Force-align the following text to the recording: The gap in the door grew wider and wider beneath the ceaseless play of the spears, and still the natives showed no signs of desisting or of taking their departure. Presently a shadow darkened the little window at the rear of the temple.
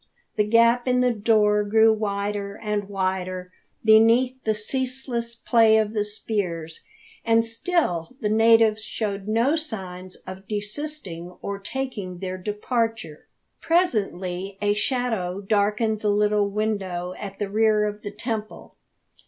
The 0.35 0.43
gap 0.43 0.87
in 0.87 1.01
the 1.01 1.13
door 1.13 1.63
grew 1.63 1.93
wider 1.93 2.55
and 2.55 2.89
wider 2.89 3.51
beneath 3.85 4.43
the 4.45 4.55
ceaseless 4.55 5.35
play 5.35 5.77
of 5.77 5.93
the 5.93 6.03
spears, 6.03 6.81
and 7.23 7.45
still 7.45 8.15
the 8.19 8.27
natives 8.27 8.83
showed 8.83 9.27
no 9.27 9.55
signs 9.55 10.15
of 10.25 10.47
desisting 10.47 11.37
or 11.43 11.57
of 11.57 11.63
taking 11.65 12.17
their 12.17 12.39
departure. 12.39 13.27
Presently 13.61 14.57
a 14.59 14.73
shadow 14.73 15.39
darkened 15.39 15.99
the 15.99 16.09
little 16.09 16.49
window 16.49 17.13
at 17.19 17.37
the 17.37 17.47
rear 17.47 17.85
of 17.85 18.01
the 18.01 18.09
temple. 18.09 18.73